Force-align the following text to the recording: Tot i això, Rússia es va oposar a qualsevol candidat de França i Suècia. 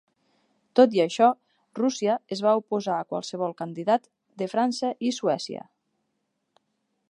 Tot 0.77 0.95
i 0.97 1.01
això, 1.03 1.27
Rússia 1.79 2.15
es 2.37 2.41
va 2.47 2.55
oposar 2.61 2.97
a 3.01 3.05
qualsevol 3.13 3.55
candidat 3.61 4.09
de 4.43 4.51
França 4.57 4.93
i 5.11 5.15
Suècia. 5.21 5.67